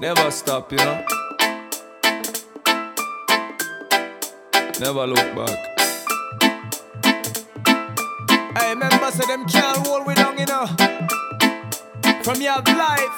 Never 0.00 0.30
stop, 0.30 0.70
you 0.72 0.78
know. 0.78 1.04
Never 4.80 5.06
look 5.06 5.34
back. 5.36 5.58
I 8.56 8.70
remember 8.70 9.10
say 9.12 9.26
them 9.26 9.46
can't 9.46 9.86
hold 9.86 10.06
we 10.06 10.14
down, 10.14 10.36
you 10.38 10.46
know. 10.46 10.66
From 12.22 12.40
your 12.40 12.60
life, 12.62 13.16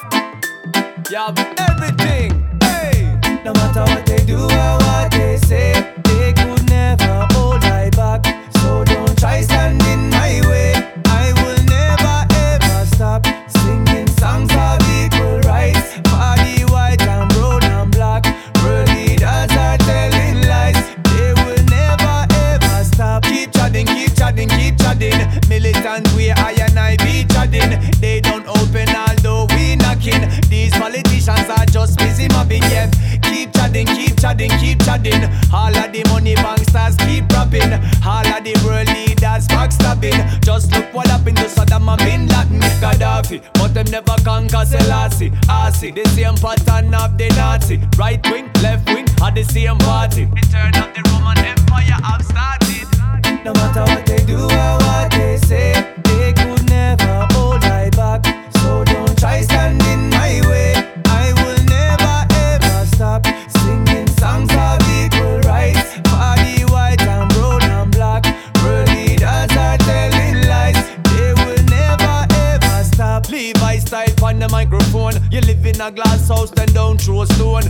you 1.09 1.17
have 1.17 1.37
everything. 1.69 2.45
Hey, 2.61 3.19
No 3.43 3.53
matter 3.53 3.81
what 3.81 4.05
they 4.05 4.23
do 4.25 4.56
I. 27.53 27.91
They 27.99 28.21
don't 28.21 28.45
open 28.47 28.89
although 28.95 29.45
we 29.55 29.75
knocking. 29.75 30.27
These 30.49 30.73
politicians 30.73 31.49
are 31.49 31.65
just 31.65 31.97
busy 31.97 32.27
mobbing, 32.29 32.63
yeah. 32.63 32.89
Keep 33.23 33.53
chatting, 33.53 33.87
keep 33.87 34.19
chatting, 34.19 34.51
keep 34.59 34.83
chatting. 34.83 35.23
All 35.53 35.75
of 35.75 35.91
the 35.91 36.03
money 36.09 36.35
banksters 36.35 36.97
keep 37.05 37.29
rapping. 37.31 37.73
All 38.05 38.25
of 38.25 38.43
the 38.43 38.53
world 38.65 38.87
leaders 38.87 39.47
backstabbing. 39.47 40.43
Just 40.43 40.71
look 40.73 40.93
what 40.93 41.07
happened 41.07 41.37
to 41.37 41.43
Saddam 41.43 41.87
and 41.87 41.99
Bin 41.99 42.27
Laden, 42.27 42.61
Gaddafi. 42.81 43.41
But 43.53 43.73
them 43.73 43.87
never 43.91 44.15
conquer 44.23 44.65
Selassie. 44.65 45.31
I 45.49 45.71
see 45.71 45.91
the 45.91 46.05
same 46.09 46.35
pattern 46.35 46.93
of 46.93 47.17
the 47.17 47.29
Nazi. 47.29 47.79
Right 47.97 48.23
wing, 48.31 48.49
left 48.61 48.87
wing, 48.89 49.07
are 49.21 49.31
the 49.31 49.43
same 49.43 49.77
party. 49.79 50.25
Return 50.25 50.75
of 50.75 50.93
the 50.93 51.01
Roman 51.11 51.37
Empire 51.39 51.99
have 52.03 52.23
started. 52.23 52.87
No 53.45 53.53
matter 53.53 53.86
in 75.77 75.81
a 75.81 75.91
glass 75.91 76.27
house, 76.27 76.49
then 76.51 76.67
don't 76.69 76.99
throw 76.99 77.23
stone. 77.25 77.61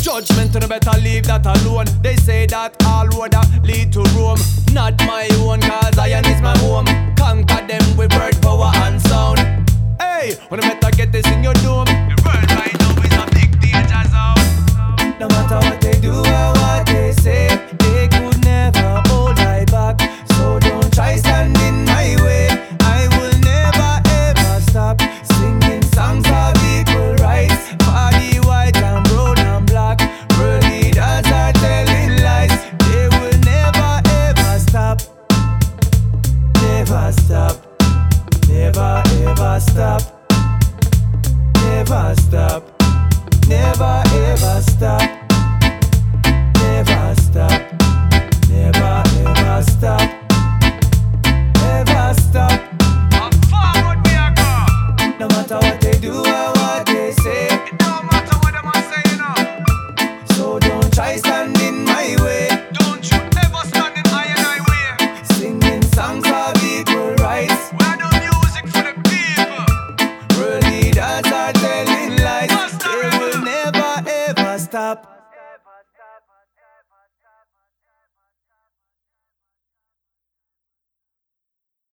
Judgment 0.00 0.54
and 0.56 0.68
better 0.68 0.98
leave 1.00 1.24
that 1.24 1.44
alone. 1.44 1.84
They 2.00 2.16
say 2.16 2.46
that 2.46 2.74
all 2.86 3.06
road 3.08 3.34
lead 3.62 3.92
to 3.92 4.00
Rome. 4.16 4.40
Not 4.72 4.98
my 5.00 5.28
own, 5.40 5.60
cause 5.60 5.94
Zion 5.94 6.24
is 6.24 6.40
my 6.40 6.56
home. 6.58 6.86
Conquer 7.14 7.66
them 7.66 7.96
with 7.96 8.12
word, 8.14 8.40
power, 8.40 8.72
and 8.74 9.00
sound. 9.02 9.38
Hey, 10.00 10.34
when 10.48 10.64
I 10.64 10.74
better 10.74 10.96
get 10.96 11.12
this 11.12 11.26
in 11.28 11.44
your 11.44 11.54
dome. 11.54 11.91